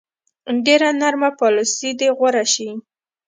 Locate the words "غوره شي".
2.17-2.69